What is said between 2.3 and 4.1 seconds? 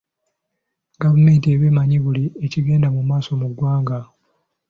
ekigenda mu maaso mu ggwanga.